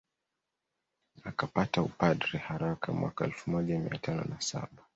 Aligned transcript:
Akapata 1.23 1.81
upadre 1.81 2.37
haraka 2.39 2.93
mwaka 2.93 3.23
wa 3.23 3.27
elfu 3.29 3.51
moja 3.51 3.79
mia 3.79 3.97
tano 3.99 4.23
na 4.23 4.41
saba 4.41 4.77